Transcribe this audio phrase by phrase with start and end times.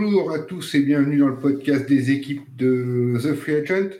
[0.00, 3.96] Bonjour à tous et bienvenue dans le podcast des équipes de The Free Agent.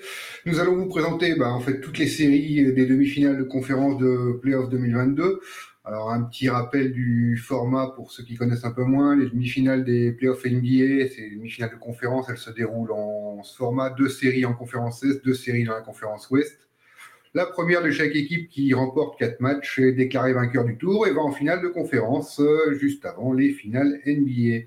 [0.46, 4.38] Nous allons vous présenter bah, en fait toutes les séries des demi-finales de conférence de
[4.40, 5.40] Playoff 2022.
[5.84, 9.16] Alors un petit rappel du format pour ceux qui connaissent un peu moins.
[9.16, 13.90] Les demi-finales des Playoffs NBA, les demi-finales de conférence, elles se déroulent en ce format,
[13.90, 16.68] deux séries en conférence Est, deux séries dans la conférence Ouest.
[17.34, 21.12] La première de chaque équipe qui remporte quatre matchs est déclarée vainqueur du tour et
[21.12, 24.66] va en finale de conférence euh, juste avant les finales NBA.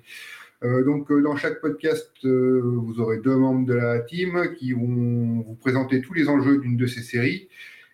[0.64, 5.42] Euh, donc, euh, dans chaque podcast, vous aurez deux membres de la team qui vont
[5.42, 7.48] vous présenter tous les enjeux d'une de ces séries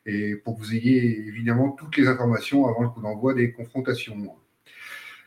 [0.07, 4.17] et pour que vous ayez évidemment toutes les informations avant le coup d'envoi des confrontations.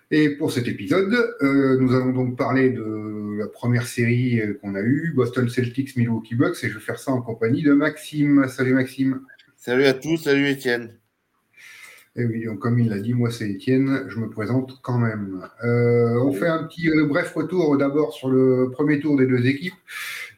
[0.09, 5.13] Et pour cet épisode, nous allons donc parler de la première série qu'on a eue,
[5.15, 8.47] Boston Celtics, Milwaukee Bucks, et je vais faire ça en compagnie de Maxime.
[8.47, 9.21] Salut Maxime.
[9.55, 11.00] Salut à tous, salut Étienne.
[12.17, 14.97] Et eh oui, donc comme il l'a dit, moi c'est Étienne, je me présente quand
[14.97, 15.47] même.
[15.63, 19.45] Euh, on fait un petit euh, bref retour d'abord sur le premier tour des deux
[19.45, 19.75] équipes.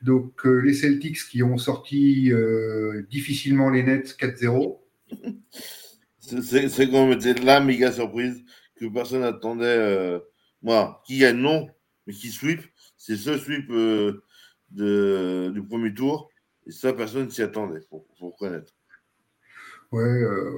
[0.03, 2.31] Donc euh, les Celtics qui ont sorti
[3.09, 4.77] difficilement les Nets 4-0.
[6.19, 8.43] C'est quand même la méga surprise
[8.75, 10.21] que personne n'attendait.
[10.61, 11.67] moi, qui gagne non,
[12.05, 12.61] mais qui sweep,
[12.97, 13.71] c'est ce sweep
[14.69, 16.29] du premier tour.
[16.65, 18.73] Et ça, personne s'y attendait, faut, faut reconnaître.
[19.91, 20.51] Ouais, euh,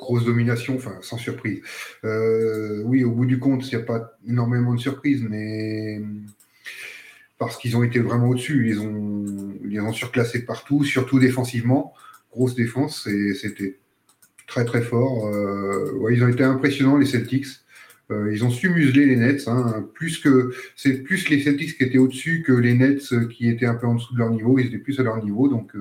[0.00, 1.60] grosse domination, sans surprise.
[2.04, 6.00] Euh, oui, au bout du compte, il n'y a pas énormément de surprises, mais
[7.38, 8.68] parce qu'ils ont été vraiment au-dessus.
[8.68, 11.94] Ils ont, ont surclassé partout, surtout défensivement.
[12.32, 13.08] Grosse défense,
[13.40, 13.78] c'était
[14.46, 15.26] très très fort.
[15.28, 17.46] Euh, ils ont été impressionnants, les Celtics.
[18.10, 19.48] ils ont su museler les Nets.
[19.48, 23.66] Hein, plus que c'est plus les Celtics qui étaient au-dessus que les Nets qui étaient
[23.66, 24.58] un peu en dessous de leur niveau.
[24.58, 25.74] Ils étaient plus à leur niveau, donc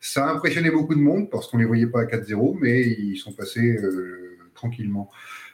[0.00, 2.82] ça a impressionné beaucoup de monde parce qu'on ne les voyait pas à 4-0, mais
[2.82, 5.10] ils sont passés euh, tranquillement.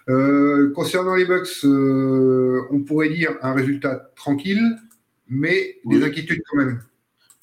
[0.08, 4.62] Euh, concernant les Bucks, euh, on pourrait dire un résultat tranquille,
[5.28, 6.81] mais des inquiétudes quand même.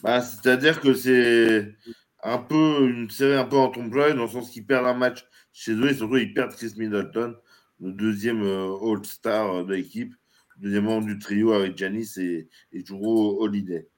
[0.01, 1.75] Bah, C'est-à-dire que c'est
[2.23, 5.25] un peu une série un peu en trompe-l'œil, dans le sens qu'ils perdent un match
[5.51, 7.35] chez eux et surtout ils perdent Chris Middleton,
[7.81, 10.15] le deuxième All-Star de l'équipe,
[10.55, 13.89] deuxième membre du trio avec Janice et, et Juro Holiday.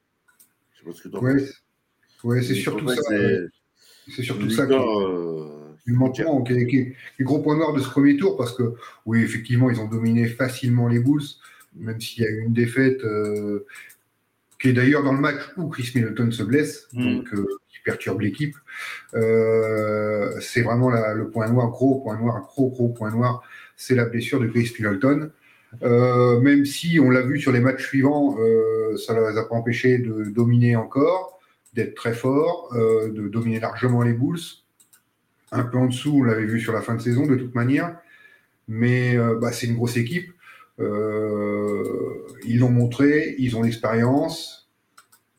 [0.74, 1.65] Je sais pas ce que tu en penses.
[2.26, 3.02] Oui, c'est surtout ça.
[4.14, 4.74] C'est surtout ça qui,
[6.78, 8.74] est le gros point noir de ce premier tour, parce que
[9.06, 11.24] oui, effectivement, ils ont dominé facilement les Bulls,
[11.76, 13.66] même s'il y a eu une défaite euh,
[14.60, 17.04] qui est d'ailleurs dans le match où Chris Middleton se blesse, mm.
[17.04, 18.56] donc euh, qui perturbe l'équipe.
[19.14, 23.44] Euh, c'est vraiment le point noir, gros point noir, gros gros point noir,
[23.78, 25.32] c'est la blessure de Chris Middleton.
[26.42, 28.36] même si on l'a vu sur les matchs suivants,
[28.98, 31.35] ça ne les a pas empêchés de dominer encore
[31.76, 34.40] d'être très fort, euh, de dominer largement les Bulls.
[35.52, 37.98] Un peu en dessous, on l'avait vu sur la fin de saison de toute manière,
[38.68, 40.32] mais euh, bah, c'est une grosse équipe.
[40.80, 41.84] Euh,
[42.46, 44.70] ils l'ont montré, ils ont l'expérience.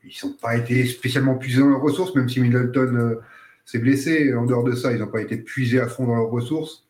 [0.04, 3.16] Ils n'ont pas été spécialement puisés dans leurs ressources, même si Middleton
[3.64, 4.32] s'est blessé.
[4.34, 6.86] En dehors de ça, ils n'ont pas été puisés à fond dans leurs ressources.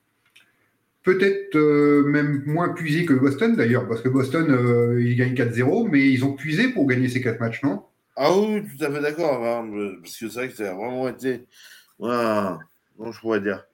[1.03, 1.57] Peut-être
[2.03, 6.35] même moins puisés que Boston d'ailleurs, parce que Boston, ils gagnent 4-0, mais ils ont
[6.35, 7.85] puisé pour gagner ces 4 matchs, non?
[8.17, 9.45] Ah oui, tout à fait d'accord.
[9.45, 9.71] Hein,
[10.03, 11.47] parce que c'est vrai que ça a vraiment été.
[11.99, 12.59] Non,
[13.13, 13.65] je pourrais dire?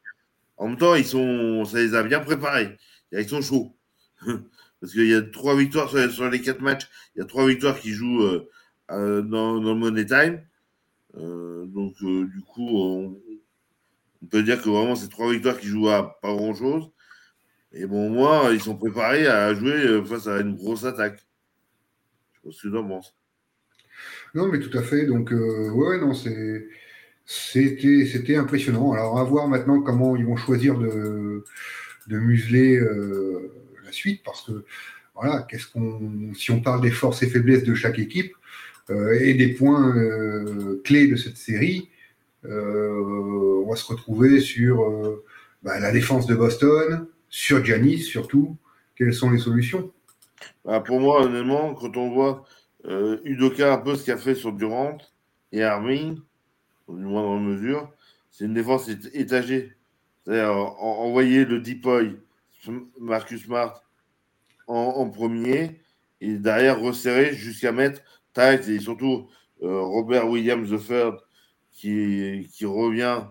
[0.56, 2.76] En même temps, ils sont, ça les a bien préparés.
[3.12, 3.76] Ils sont chauds.
[4.80, 6.88] Parce qu'il y a trois victoires sur, les quatre matchs.
[7.14, 8.50] Il y a trois victoires qui jouent euh,
[8.90, 10.44] euh, dans, le Money Time.
[11.16, 13.20] Euh, donc, du coup, on,
[14.28, 16.90] peut dire que vraiment, c'est trois victoires qui jouent à pas grand-chose.
[17.72, 21.24] Et bon, moi, ils sont préparés à jouer face à une grosse attaque.
[22.44, 23.14] Je ce que tu en penses.
[24.34, 25.06] Non, mais tout à fait.
[25.06, 26.68] Donc, euh, ouais, non, c'est.
[27.24, 28.92] C'était, c'était impressionnant.
[28.92, 31.44] Alors, à voir maintenant comment ils vont choisir de,
[32.08, 33.52] de museler euh,
[33.84, 34.64] la suite, parce que
[35.14, 38.34] voilà, qu'est-ce qu'on, si on parle des forces et faiblesses de chaque équipe
[38.90, 39.94] euh, et des points
[40.84, 41.90] clés de cette série,
[42.44, 45.22] on va se retrouver sur
[45.62, 48.56] bah, la défense de Boston, sur Giannis surtout.
[48.96, 49.92] Quelles sont les solutions?
[50.64, 52.44] Bah, Pour moi, honnêtement, quand on voit
[52.86, 54.98] euh, Udoka, un peu ce qu'a fait sur Durant
[55.52, 56.18] et Irving,
[56.88, 57.92] dans une moindre mesure,
[58.30, 59.72] c'est une défense étagée.
[60.24, 62.16] C'est-à-dire envoyer le Deepoy,
[62.98, 63.82] Marcus Smart
[64.68, 65.80] en, premier
[66.20, 68.00] et derrière resserrer jusqu'à mettre
[68.32, 69.28] Tight et surtout
[69.62, 71.12] euh, Robert Williams III
[71.72, 73.24] qui, qui revient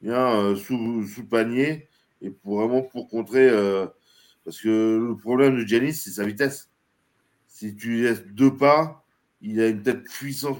[0.00, 1.88] bien euh, sous, sous panier
[2.22, 3.50] et pour vraiment pour contrer
[4.44, 6.70] parce que le problème de Giannis c'est sa vitesse
[7.58, 9.04] si tu laisses deux pas,
[9.40, 10.58] il a une telle puissance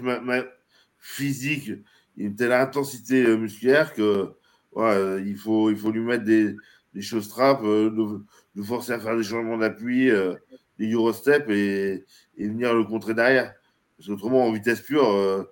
[0.99, 1.71] physique,
[2.17, 4.33] une telle intensité euh, musculaire que
[4.77, 6.57] il, faut, il faut lui mettre des,
[6.95, 8.25] des choses trappes, euh,
[8.57, 10.11] de, forcer à faire des changements d'appui.
[10.11, 10.35] Euh,
[10.79, 12.05] les Eurostep et,
[12.37, 13.53] et venir le contrer derrière.
[13.97, 15.45] Parce qu'autrement, en vitesse pure, euh,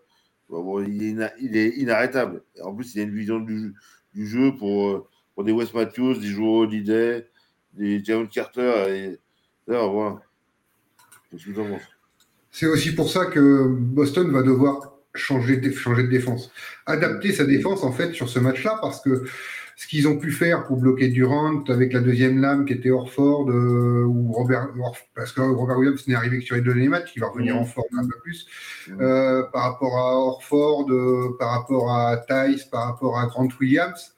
[0.86, 2.42] il, est inarrêtable.
[2.62, 3.74] en plus, il a une vision du,
[4.14, 7.26] jeu pour, pour des West Matthews, des Joe Holiday,
[7.72, 8.84] des Javon Carter.
[8.88, 9.18] Et,
[9.66, 10.20] voilà.
[12.50, 16.50] C'est aussi pour ça que Boston va devoir changer de, changer de défense.
[16.86, 19.24] Adapter sa défense, en fait, sur ce match-là, parce que
[19.76, 23.50] ce qu'ils ont pu faire pour bloquer Durant avec la deuxième lame qui était Orford
[23.50, 24.68] euh, ou Robert,
[25.14, 27.56] parce que Robert Williams n'est arrivé que sur les deux derniers matchs, il va revenir
[27.56, 27.58] mmh.
[27.58, 28.46] en forme un peu plus,
[28.88, 29.00] mmh.
[29.02, 34.14] euh, par rapport à Orford, euh, par rapport à Tice, par rapport à Grant Williams,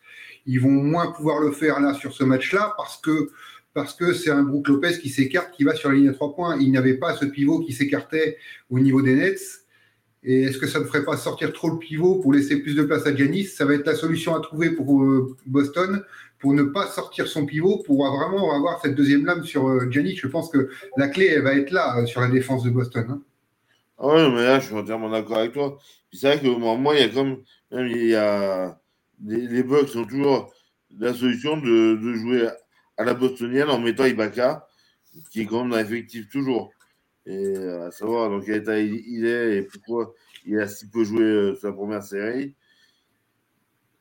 [0.46, 3.30] ils vont moins pouvoir le faire là sur ce match-là parce que
[3.78, 6.34] parce que c'est un Brook Lopez qui s'écarte, qui va sur la ligne à trois
[6.34, 6.56] points.
[6.58, 8.36] Il n'y avait pas ce pivot qui s'écartait
[8.70, 9.38] au niveau des Nets.
[10.24, 12.82] Et est-ce que ça ne ferait pas sortir trop le pivot pour laisser plus de
[12.82, 13.44] place à Giannis?
[13.44, 16.02] Ça va être la solution à trouver pour euh, Boston
[16.40, 20.16] pour ne pas sortir son pivot, pour vraiment avoir cette deuxième lame sur euh, Giannis.
[20.16, 23.06] Je pense que la clé, elle va être là, euh, sur la défense de Boston.
[23.10, 23.22] Hein.
[23.98, 25.78] Ah oui, mais là, je suis entièrement d'accord avec toi.
[26.12, 27.36] C'est vrai que moi, il y a comme.
[27.70, 28.76] il y a.
[29.24, 30.52] Les, Bucks ont toujours
[30.98, 32.48] la solution de, de, jouer
[32.98, 34.66] à la bostonienne en mettant Ibaka,
[35.30, 36.72] qui est quand même dans l'effectif toujours
[37.28, 40.14] et à savoir dans quel état il, est et pourquoi
[40.46, 42.54] il a si peu joué euh, sa première série.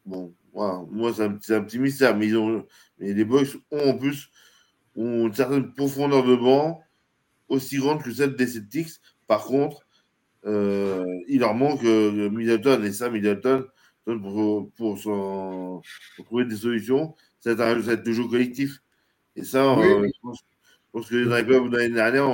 [0.06, 0.82] Bon, voilà.
[0.90, 2.66] moi, c'est un, petit mystère, mais, ils ont,
[3.00, 4.32] mais les Bucks ont en plus
[4.96, 6.82] ont une certaine profondeur de banc
[7.50, 8.96] aussi grande que celle des Celtics.
[9.28, 9.86] Par contre,
[10.46, 13.66] euh, il leur manque euh, Middleton et ça, Middleton,
[14.06, 18.82] pour, pour, pour, trouver des solutions, c'est un, un jeu collectif.
[19.38, 20.44] Et ça, je pense
[20.98, 22.26] parce que dans les clubs l'année dernière,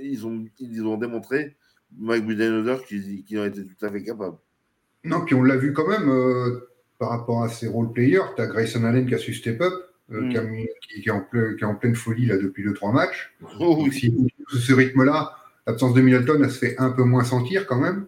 [0.00, 1.56] ils, ont, ils ont démontré,
[1.98, 4.36] Mike Budenholzer, qu'ils ont été tout à fait capables.
[5.04, 6.68] Non, puis on l'a vu quand même euh,
[7.00, 8.22] par rapport à ces role-players.
[8.36, 9.72] Tu as Grayson Allen qui a su step up,
[10.12, 10.30] euh, mm.
[10.80, 13.34] qui, est en qui, est en pleine folie là, depuis 2-3 matchs.
[13.58, 14.14] Oh, si
[14.48, 15.36] ce rythme-là,
[15.66, 18.06] l'absence de Middleton, elle se fait un peu moins sentir quand même.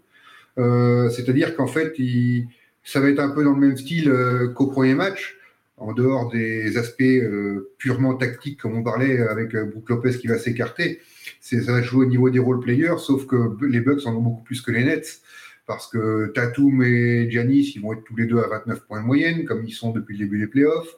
[0.58, 2.46] Euh, c'est-à-dire qu'en fait, il,
[2.84, 4.12] ça va être un peu dans le même style
[4.54, 5.36] qu'au premier match
[5.76, 10.28] en dehors des aspects euh, purement tactiques, comme on parlait avec euh, Brook Lopez qui
[10.28, 11.00] va s'écarter,
[11.40, 13.36] ça va jouer au niveau des role players, sauf que
[13.66, 15.20] les Bucks en ont beaucoup plus que les Nets,
[15.66, 19.06] parce que Tatum et Giannis, ils vont être tous les deux à 29 points de
[19.06, 20.96] moyenne, comme ils sont depuis le début des playoffs.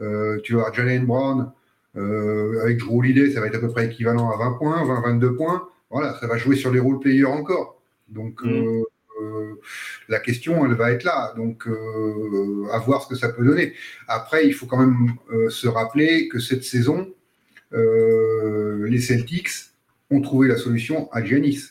[0.00, 1.50] Euh, tu vas avoir Jalen Brown,
[1.94, 5.68] avec Drew Holiday, ça va être à peu près équivalent à 20 points, 20-22 points.
[5.90, 7.82] Voilà, ça va jouer sur les role players encore.
[8.08, 8.84] Donc, mm
[10.08, 11.32] la question, elle va être là.
[11.36, 13.74] Donc, euh, à voir ce que ça peut donner.
[14.08, 17.08] Après, il faut quand même euh, se rappeler que cette saison,
[17.72, 19.50] euh, les Celtics
[20.10, 21.70] ont trouvé la solution à Giannis.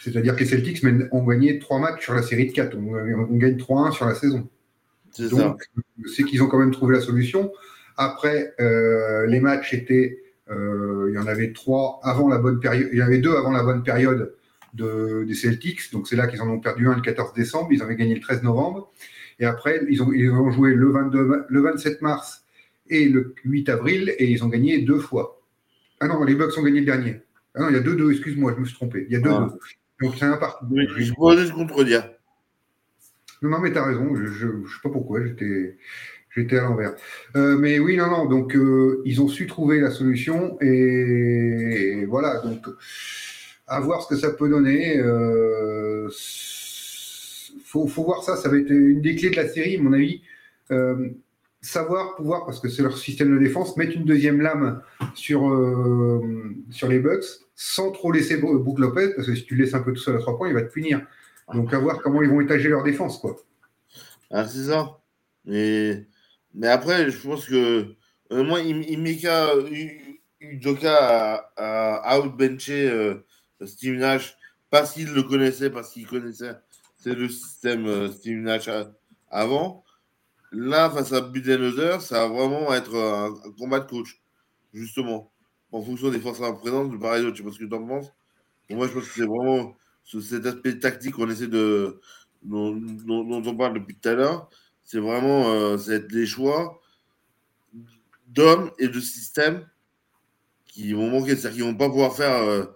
[0.00, 2.76] C'est-à-dire que les Celtics ont gagné trois matchs sur la série de 4.
[2.76, 4.48] On, gagne 3-1 sur la saison.
[5.30, 5.62] Donc,
[6.14, 7.52] c'est qu'ils ont quand même trouvé la solution.
[7.96, 10.18] Après, les matchs étaient.
[10.50, 12.88] il y en avait trois avant la bonne période.
[12.92, 14.34] Il y en avait deux avant la bonne période
[14.72, 15.92] des Celtics.
[15.92, 17.68] Donc c'est là qu'ils en ont perdu un le 14 décembre.
[17.72, 18.92] Ils avaient gagné le 13 novembre.
[19.38, 22.44] Et après, ils ont, ils ont joué le, 22, le 27 mars
[22.88, 25.40] et le 8 avril et ils ont gagné deux fois.
[26.00, 27.20] Ah non, les Bucks ont gagné le dernier.
[27.54, 29.06] Ah non, il y a deux deux excuse-moi, je me suis trompé.
[29.08, 29.48] Il y a deux ah.
[30.00, 30.66] Donc c'est un partout.
[30.96, 32.08] je pourrais se contredire.
[33.40, 34.14] Non, non, mais tu as raison.
[34.14, 35.24] Je ne sais pas pourquoi.
[35.24, 35.76] J'étais.
[36.34, 36.94] J'étais à l'envers.
[37.36, 38.26] Euh, mais oui, non, non.
[38.26, 40.56] Donc, euh, ils ont su trouver la solution.
[40.62, 42.40] Et, et voilà.
[42.40, 42.66] Donc,
[43.66, 44.98] à voir ce que ça peut donner.
[44.98, 46.08] Euh,
[47.64, 49.92] faut, faut, voir ça, ça va être une des clés de la série, à mon
[49.92, 50.22] avis.
[50.70, 51.08] Euh,
[51.60, 54.82] savoir pouvoir, parce que c'est leur système de défense, mettre une deuxième lame
[55.14, 56.20] sur, euh,
[56.70, 59.82] sur les Bucks sans trop laisser Brook Lopez, parce que si tu le laisses un
[59.82, 61.06] peu tout seul à trois points, il va te punir.
[61.54, 63.18] Donc à voir comment ils vont étager leur défense.
[63.18, 63.36] quoi.
[64.30, 64.98] Ah, c'est ça.
[65.44, 66.06] Mais,
[66.54, 67.94] mais après, je pense que
[68.30, 69.50] moi, Imika
[70.40, 72.90] Udoka a, a outbenché
[73.66, 74.36] Steve Nash
[74.70, 76.54] parce qu'il le connaissait, parce qu'il connaissait
[77.02, 78.70] c'est le système euh, Steve Nash
[79.28, 79.84] avant.
[80.52, 84.20] Là, face à Budenholzer, ça va vraiment être un, combat de coach,
[84.72, 85.32] justement,
[85.72, 87.36] en fonction des forces présentes de pareil d'autre.
[87.36, 88.12] Je sais pas ce que tu en penses.
[88.70, 92.00] moi, je pense que c'est vraiment cet aspect tactique qu'on essaie de.
[92.42, 94.50] dont, on parle depuis tout à l'heure.
[94.84, 95.76] C'est vraiment euh,
[96.10, 96.80] les choix
[98.28, 99.66] d'hommes et de systèmes
[100.66, 102.42] qui vont manquer, c'est-à-dire qu'ils vont pas pouvoir faire.
[102.42, 102.66] Euh,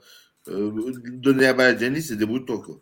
[0.49, 0.71] euh,
[1.13, 2.59] donner la balle à Giannis, c'est des boutons.
[2.59, 2.81] Quoi.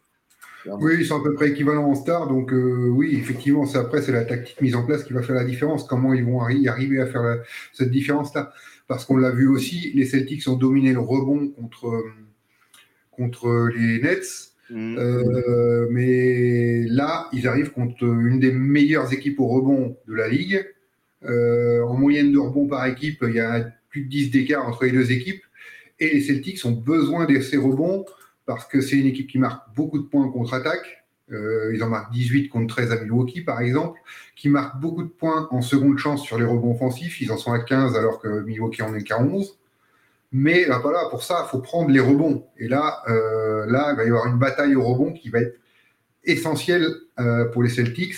[0.66, 2.28] Oui, ils sont à peu près équivalents en star.
[2.28, 5.34] Donc, euh, oui, effectivement, c'est après, c'est la tactique mise en place qui va faire
[5.34, 5.84] la différence.
[5.84, 7.42] Comment ils vont y arriver à faire
[7.72, 8.52] cette différence-là
[8.86, 12.04] Parce qu'on l'a vu aussi, les Celtics ont dominé le rebond contre,
[13.10, 14.50] contre les Nets.
[14.70, 14.96] Mmh.
[14.98, 20.66] Euh, mais là, ils arrivent contre une des meilleures équipes au rebond de la ligue.
[21.22, 24.92] en moyenne de rebond par équipe, il y a plus de 10 d'écart entre les
[24.92, 25.42] deux équipes
[26.10, 28.04] et les Celtics ont besoin de ces rebonds
[28.46, 31.04] parce que c'est une équipe qui marque beaucoup de points en contre-attaque.
[31.32, 33.98] Euh, ils en marquent 18 contre 13 à Milwaukee, par exemple,
[34.36, 37.20] qui marquent beaucoup de points en seconde chance sur les rebonds offensifs.
[37.20, 39.58] Ils en sont à 15 alors que Milwaukee en est qu'à 11.
[40.32, 42.46] Mais voilà, pour ça, il faut prendre les rebonds.
[42.58, 45.58] Et là, euh, là, il va y avoir une bataille au rebond qui va être
[46.24, 46.88] essentielle
[47.20, 48.16] euh, pour les Celtics,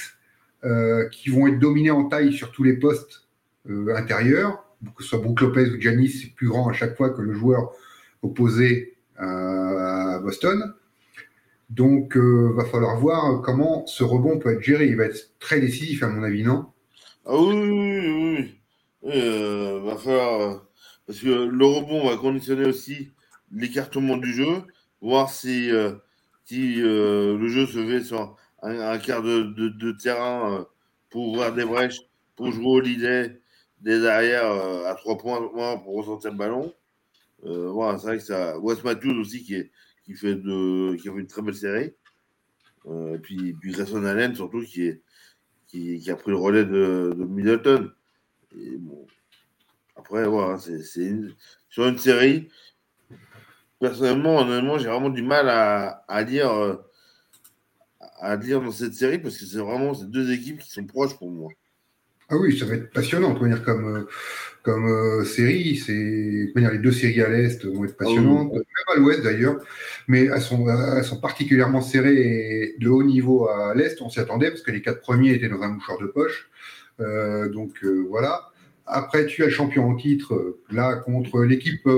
[1.12, 3.28] qui vont être dominés en taille sur tous les postes
[3.68, 4.65] intérieurs.
[4.94, 7.32] Que ce soit Brook Lopez ou Giannis, c'est plus grand à chaque fois que le
[7.32, 7.72] joueur
[8.22, 10.74] opposé à Boston.
[11.70, 14.86] Donc, il euh, va falloir voir comment ce rebond peut être géré.
[14.86, 16.66] Il va être très décisif, à mon avis, non?
[17.24, 18.36] Ah oui, oui, oui.
[19.02, 19.12] oui.
[19.12, 20.40] Euh, va falloir.
[20.40, 20.54] Euh,
[21.06, 23.10] parce que le rebond va conditionner aussi
[23.52, 24.62] l'écartement du jeu,
[25.00, 25.70] voir si,
[26.44, 30.66] si le jeu se fait sur un, quart de, terrain
[31.10, 32.00] pour ouvrir des brèches,
[32.34, 33.28] pour jouer au leader
[33.86, 34.50] des arrières
[34.86, 36.74] à trois points pour ressortir le ballon.
[37.42, 38.58] voilà, c'est vrai que ça.
[38.58, 39.70] Wes Matthews aussi qui est
[40.06, 41.92] qui fait, de, qui a fait une très belle série.
[42.86, 45.02] Euh, et puis, puis Allen, surtout, qui, est,
[45.66, 47.90] qui, a pris le relais de, de Middleton.
[49.96, 50.82] Après, voilà, c'est
[51.68, 52.48] sur une série.
[53.80, 56.76] Personnellement, j'ai vraiment du mal à, à euh,
[58.18, 61.18] à dire dans cette série parce que c'est vraiment ces deux équipes qui sont proches
[61.18, 61.50] pour moi.
[62.28, 64.08] Ah oui, ça va être passionnant, dire, comme, euh,
[64.64, 65.76] comme euh, série.
[65.76, 68.56] C'est, les deux séries à l'Est vont être passionnantes, oh.
[68.56, 69.58] même à l'Ouest d'ailleurs,
[70.08, 74.02] mais elles sont, elles sont particulièrement serrées et de haut niveau à l'Est.
[74.02, 76.50] On s'y attendait parce que les quatre premiers étaient dans un mouchoir de poche.
[76.98, 78.50] Euh, donc voilà.
[78.86, 81.88] Après, tu as le champion en titre, là, contre l'équipe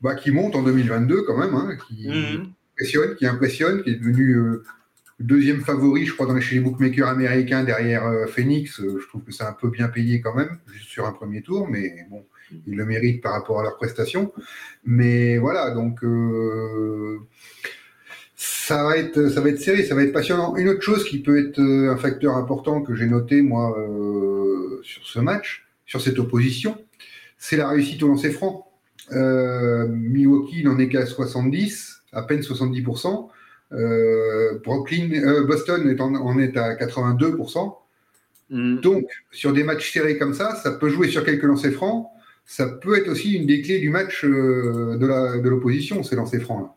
[0.00, 2.52] bah, qui monte en 2022 quand même, hein, qui, mmh.
[2.72, 4.36] impressionne, qui impressionne, qui est devenue
[5.22, 8.80] deuxième favori, je crois, dans les, chez les bookmakers américains derrière euh, Phoenix.
[8.80, 11.42] Euh, je trouve que c'est un peu bien payé quand même, juste sur un premier
[11.42, 12.24] tour, mais bon,
[12.66, 14.32] ils le méritent par rapport à leurs prestations.
[14.84, 17.20] Mais voilà, donc euh,
[18.36, 20.56] ça, va être, ça va être serré, ça va être passionnant.
[20.56, 23.76] Une autre chose qui peut être un facteur important que j'ai noté, moi,
[24.82, 26.76] sur ce match, sur cette opposition,
[27.38, 28.68] c'est la réussite au lancer franc.
[29.10, 33.28] Milwaukee n'en est qu'à 70, à peine 70%.
[33.72, 37.76] Euh, Brooklyn, euh, Boston est en, est à 82%.
[38.50, 38.80] Mm.
[38.80, 42.08] Donc, sur des matchs serrés comme ça, ça peut jouer sur quelques lancers francs.
[42.44, 46.62] Ça peut être aussi une des clés du match euh, de l'opposition, ces lancers francs.
[46.62, 46.74] Là.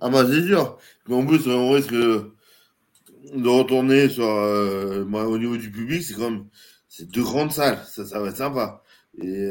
[0.00, 0.78] Ah bah c'est sûr.
[1.08, 6.46] Mais en plus, on risque de retourner sur, au niveau du public, c'est comme
[6.88, 8.82] c'est deux grandes salles, ça, ça va être sympa.
[9.22, 9.50] Et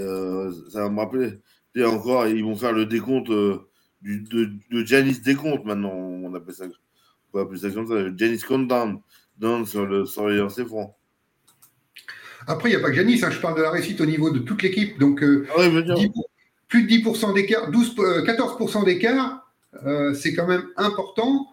[0.72, 1.40] ça va me rappeler.
[1.76, 3.32] Et encore, ils vont faire le décompte
[4.02, 7.96] du, de, de Janice Décompte maintenant, on appelle ça, on peut appeler ça comme ça,
[8.16, 9.02] Janice Countdown,
[9.38, 10.94] down sur le sur les lancers francs.
[12.48, 14.32] Après, il n'y a pas que Janice, hein, je parle de la réussite au niveau
[14.32, 16.12] de toute l'équipe, donc euh, ah oui,
[16.68, 19.52] plus de 10% d'écart, 12, 14% euh, d'écart,
[19.86, 21.48] euh, c'est quand même important.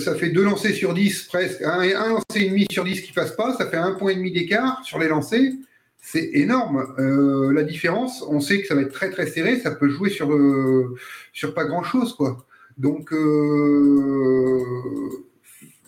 [0.00, 3.10] Ça fait deux lancers sur 10 presque, un, un lancer et demi sur 10 qui
[3.10, 5.52] ne passe pas, ça fait un point et demi d'écart sur les lancers
[6.00, 6.94] c'est énorme.
[6.98, 10.10] Euh, la différence, on sait que ça va être très très serré, ça peut jouer
[10.10, 10.96] sur, euh,
[11.32, 12.46] sur pas grand chose, quoi.
[12.78, 14.62] Donc, euh,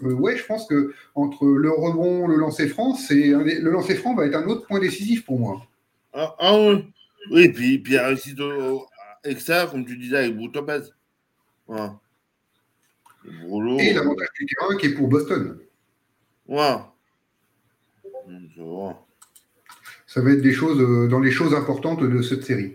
[0.00, 4.26] ouais, je pense que entre le rebond, le lancer franc, c'est le lancer franc va
[4.26, 5.62] être un autre point décisif pour moi.
[6.12, 6.84] Ah, ah oui,
[7.30, 8.34] oui, puis, puis a réussi
[9.24, 10.80] extra, comme tu disais, avec Brook Lopez.
[13.78, 15.58] Et l'avantage du terrain qui est pour Boston.
[16.46, 16.76] Ouais.
[20.08, 22.72] Ça va être des choses euh, dans les choses importantes de cette série.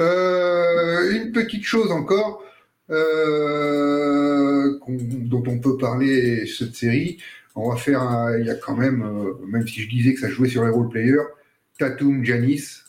[0.00, 2.42] Euh, une petite chose encore
[2.90, 7.18] euh, dont on peut parler cette série.
[7.54, 9.08] On va faire, il y a quand même,
[9.46, 11.22] même si je disais que ça jouait sur les role players,
[11.78, 12.80] Tatum, Janis,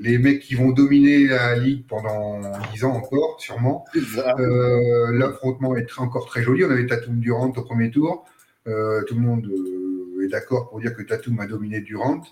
[0.00, 2.40] les mecs qui vont dominer la ligue pendant
[2.72, 3.84] 10 ans encore, sûrement.
[5.12, 6.64] L'affrontement est encore très joli.
[6.64, 8.24] On avait Tatum Durant au premier tour.
[8.64, 9.46] tout le monde
[10.28, 12.22] d'accord pour dire que Tatum a dominé Durant.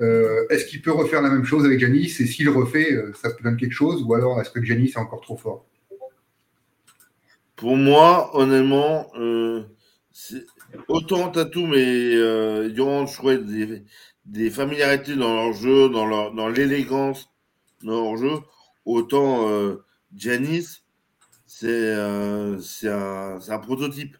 [0.00, 3.30] Euh, est-ce qu'il peut refaire la même chose avec Janis Et s'il refait, euh, ça
[3.30, 4.04] peut donner quelque chose?
[4.06, 5.66] Ou alors est-ce que Janis est encore trop fort?
[7.56, 9.64] Pour moi, honnêtement, euh,
[10.86, 12.14] autant Tatum et
[12.70, 13.82] Durant jouaient des,
[14.26, 17.30] des, familiarités dans leur jeu, dans, leur, dans l'élégance
[17.82, 18.38] dans leur jeu,
[18.84, 19.48] autant
[20.14, 20.84] Janis,
[21.46, 22.58] c'est un,
[23.48, 24.16] un prototype.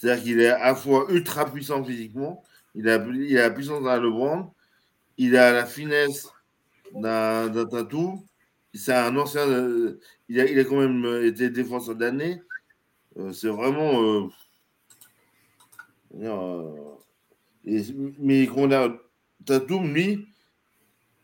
[0.00, 2.42] C'est-à-dire qu'il est à la fois ultra puissant physiquement,
[2.74, 4.50] il a, il a la puissance d'un LeBron,
[5.18, 6.26] il a la finesse
[6.94, 8.24] d'un Tatou.
[8.72, 9.44] C'est un ancien.
[10.30, 12.40] il, a, il quand même été défenseur d'année.
[13.18, 14.02] Euh, c'est vraiment.
[14.02, 14.28] Euh,
[16.14, 16.94] euh,
[17.66, 17.82] et,
[18.18, 18.96] mais qu'on a
[19.44, 20.28] Tatou, lui,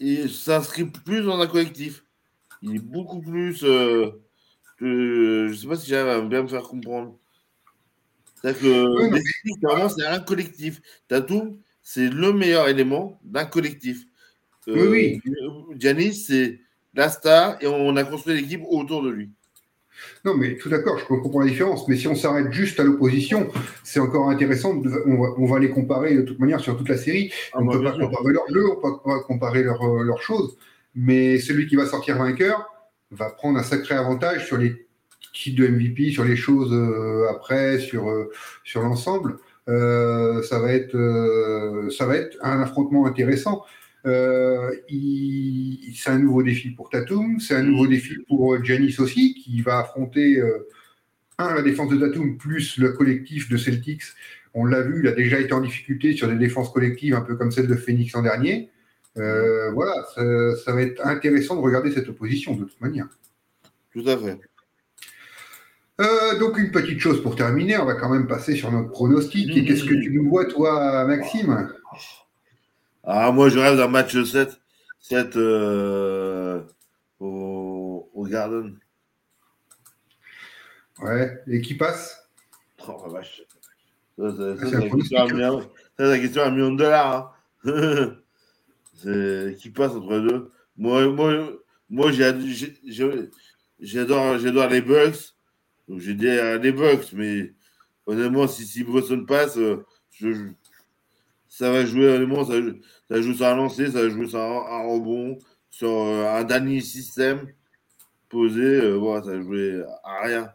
[0.00, 2.04] il s'inscrit plus dans un collectif.
[2.60, 3.64] Il est beaucoup plus.
[3.64, 4.10] Euh,
[4.80, 7.18] je ne sais pas si j'arrive à bien me faire comprendre.
[8.40, 10.80] C'est-à-dire que c'est un collectif.
[11.08, 14.04] Tatou, c'est le meilleur élément d'un collectif.
[14.68, 15.32] Euh, oui, oui.
[15.78, 16.60] Giannis, c'est
[16.94, 19.30] la star et on a construit l'équipe autour de lui.
[20.24, 21.88] Non, mais tout d'accord, je comprends la différence.
[21.88, 23.48] Mais si on s'arrête juste à l'opposition,
[23.82, 24.82] c'est encore intéressant.
[25.06, 27.32] on, va, les comparer de toute manière sur toute la série.
[27.52, 30.22] Ah, on ne bah, peut pas comparer leurs jeux, on ne peut pas comparer leurs
[30.22, 30.56] choses.
[30.94, 32.66] Mais celui qui va sortir vainqueur
[33.10, 34.85] va prendre un sacré avantage sur les
[35.36, 38.30] titres de MVP, sur les choses euh, après, sur, euh,
[38.64, 39.36] sur l'ensemble.
[39.68, 40.96] Euh, ça, va être,
[41.90, 43.64] ça va être un affrontement intéressant.
[44.06, 44.70] Euh,
[45.94, 49.80] c'est un nouveau défi pour Tatum, c'est un nouveau défi pour Janis aussi, qui va
[49.80, 50.40] affronter
[51.38, 54.02] un, la défense de Tatum plus le collectif de Celtics.
[54.54, 57.36] On l'a vu, il a déjà été en difficulté sur des défenses collectives, un peu
[57.36, 58.70] comme celle de Phoenix en dernier.
[59.16, 63.08] Voilà, ça, va être intéressant de regarder cette opposition de toute manière.
[63.92, 64.38] Tout à fait.
[65.98, 69.56] Donc une petite chose pour terminer, on va quand même passer sur notre pronostic.
[69.56, 71.72] Et qu'est-ce que tu nous vois, toi, Maxime?
[73.04, 74.60] Ah, moi, je rêve d'un match 7,
[74.98, 76.62] 7 euh,
[77.20, 78.76] au, au, Garden.
[81.00, 82.28] Ouais, et qui passe?
[82.88, 83.42] Oh la vache.
[84.18, 84.88] Ça, c'est la,
[86.18, 87.38] question à un million de dollars.
[87.64, 88.16] Hein.
[89.58, 90.50] qui passe entre les deux?
[90.76, 91.52] Moi, moi,
[91.88, 92.42] moi j'adore,
[94.38, 95.35] j'adore les Bucks.
[95.88, 97.52] Donc j'ai dit les Bucks, mais
[98.06, 100.32] honnêtement, si, si Boston passe, euh, je,
[101.56, 102.54] ça va jouer, honnêtement, ça,
[103.10, 105.38] ça joue sur un lancer, ça joue sur un, rebond,
[105.70, 107.46] sur euh, un dernier système
[108.28, 108.62] posé.
[108.62, 110.50] Euh, voilà, ça va jouer à rien.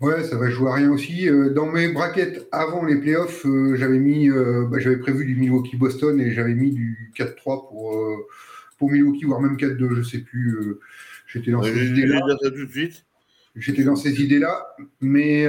[0.00, 1.28] Ouais, ça va jouer à rien aussi.
[1.28, 6.32] Euh, dans mes braquettes avant les playoffs, j'avais mis, bah, j'avais prévu du Milwaukee-Boston et
[6.32, 7.94] j'avais mis du 4-3 pour,
[8.78, 10.78] pour Milwaukee, voire même 4-2, je sais plus.
[11.26, 12.20] J'étais dans ces idées-là.
[13.58, 15.46] J'étais dans ces idées-là, mais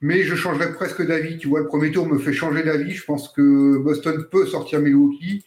[0.00, 1.38] mais je changerais presque d'avis.
[1.38, 2.92] Tu vois, le premier tour me fait changer d'avis.
[2.92, 5.44] Je pense que Boston peut sortir Milwaukee.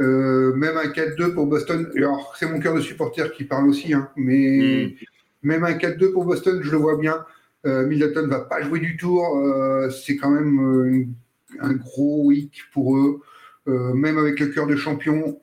[0.00, 1.90] Euh, même un 4-2 pour Boston.
[1.96, 5.46] Alors, c'est mon cœur de supporter qui parle aussi, hein, mais mm.
[5.46, 7.24] même un 4-2 pour Boston, je le vois bien.
[7.66, 9.36] Euh, Middleton ne va pas jouer du tour.
[9.38, 11.12] Euh, c'est quand même
[11.60, 13.20] un gros week pour eux.
[13.66, 15.38] même avec le cœur de champion,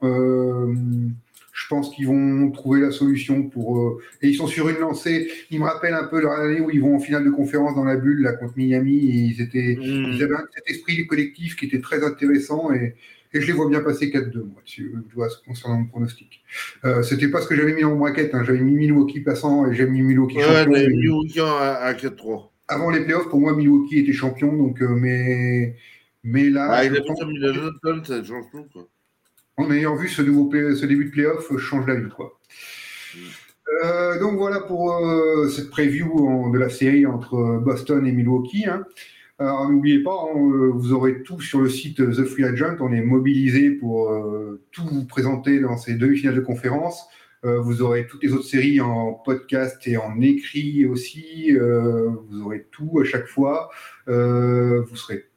[1.60, 3.80] je pense qu'ils vont trouver la solution pour.
[3.80, 5.30] Euh, et ils sont sur une lancée.
[5.52, 7.84] Ils me rappellent un peu leur année où ils vont en finale de conférence dans
[7.84, 8.95] la bulle là, contre Miami.
[8.95, 10.13] Et ils, étaient, mm.
[10.13, 12.95] ils avaient cet esprit collectif qui était très intéressant et,
[13.34, 16.41] et je les vois bien passer 4-2, moi, tu vois, concernant mon pronostic.
[16.86, 18.34] Euh, C'était pas ce que j'avais mis en braquette.
[18.34, 18.43] Hein.
[18.45, 20.88] J'avais mis Milwaukee passant et j'ai mis Milwaukee ouais, champion.
[20.89, 22.50] Milwaukee à, 4-3.
[22.69, 24.56] Avant les playoffs, pour moi, Milwaukee était champion.
[24.56, 25.76] Donc, euh, mais,
[26.24, 26.69] mais là.
[26.72, 27.02] Ah, il a
[28.06, 28.65] ça change tout.
[28.72, 28.88] Quoi
[29.60, 32.10] en ayant vu ce, nouveau début de playoff, change la vie.
[32.10, 32.39] Quoi.
[33.84, 38.65] Euh, donc voilà pour euh, cette preview de la série entre Boston et Milwaukee.
[38.67, 38.86] Hein.
[39.38, 42.78] Alors n'oubliez pas, hein, euh, vous aurez tout sur le site The Free Agent.
[42.80, 44.12] On est mobilisé pour
[44.72, 47.08] tout vous présenter dans ces demi-finales de conférence.
[47.43, 51.52] vous aurez toutes les autres séries en podcast et en écrit aussi.
[51.52, 53.69] vous aurez tout à chaque fois.
[54.08, 55.29] vous serez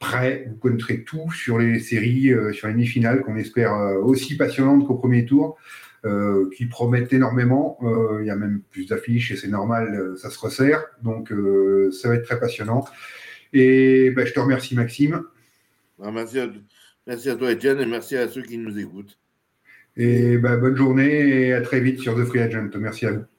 [0.00, 0.46] prêt.
[0.48, 4.84] Vous connaîtrez tout sur les séries, euh, sur les demi-finales qu'on espère euh, aussi passionnantes
[4.86, 5.56] qu'au premier tour,
[6.04, 7.78] euh, qui promettent énormément.
[8.18, 10.82] Il y a même plus d'affiches et c'est normal, ça se resserre.
[11.02, 11.32] Donc
[11.92, 12.84] ça va être très passionnant.
[13.52, 15.22] Et ben, je te remercie, Maxime.
[16.02, 16.48] Ah, merci, à,
[17.06, 19.18] merci à toi, Etienne, et merci à ceux qui nous écoutent.
[19.96, 22.70] Et ben, bonne journée et à très vite sur The Free Agent.
[22.78, 23.29] Merci à vous.